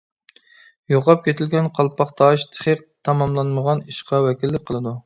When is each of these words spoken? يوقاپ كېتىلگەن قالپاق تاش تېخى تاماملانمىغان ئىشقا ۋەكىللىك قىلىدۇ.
يوقاپ 0.93 1.21
كېتىلگەن 1.27 1.69
قالپاق 1.77 2.15
تاش 2.23 2.47
تېخى 2.57 2.77
تاماملانمىغان 2.87 3.87
ئىشقا 3.93 4.27
ۋەكىللىك 4.31 4.69
قىلىدۇ. 4.73 4.99